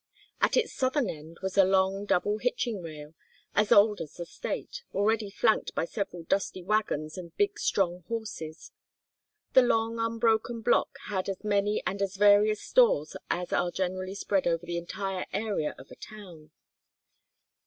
At 0.41 0.57
its 0.57 0.73
southern 0.73 1.11
end 1.11 1.37
was 1.43 1.59
a 1.59 1.63
long 1.63 2.05
double 2.07 2.39
hitching 2.39 2.81
rail 2.81 3.13
as 3.53 3.71
old 3.71 4.01
as 4.01 4.15
the 4.15 4.25
State 4.25 4.81
already 4.95 5.29
flanked 5.29 5.75
by 5.75 5.85
several 5.85 6.23
dusty 6.23 6.63
wagons 6.63 7.19
and 7.19 7.37
big 7.37 7.59
strong 7.59 8.01
horses. 8.07 8.71
The 9.53 9.61
long 9.61 9.99
unbroken 9.99 10.61
block 10.61 10.97
had 11.05 11.29
as 11.29 11.43
many 11.43 11.83
and 11.85 12.01
as 12.01 12.15
various 12.15 12.63
stores 12.63 13.15
as 13.29 13.53
are 13.53 13.69
generally 13.69 14.15
spread 14.15 14.47
over 14.47 14.65
the 14.65 14.79
entire 14.79 15.27
area 15.33 15.75
of 15.77 15.91
a 15.91 15.95
town. 15.95 16.49